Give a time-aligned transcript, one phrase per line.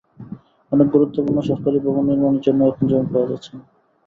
[0.71, 3.63] অনেক গুরুত্বপূর্ণ সরকারি ভবন নির্মাণের জন্যও এখন জমি পাওয়া যাচ্ছে না।